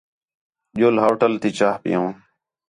جُل 0.77 0.95
ہوٹل 1.03 1.33
تی 1.41 1.49
چاہ 1.57 1.77
پِیؤں 1.83 2.09